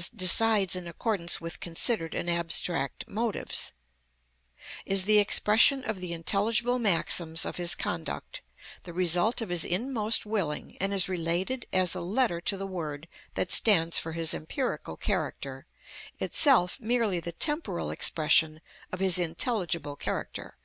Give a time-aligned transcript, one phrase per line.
[0.16, 7.58] _,decides in accordance with considered and abstract motives,—is the expression of the intelligible maxims of
[7.58, 8.40] his conduct,
[8.84, 13.08] the result of his inmost willing, and is related as a letter to the word
[13.34, 15.66] that stands for his empirical character,
[16.18, 20.56] itself merely the temporal expression of his intelligible character.